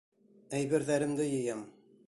Әйберҙәремде 0.59 1.29
йыям. 1.37 1.65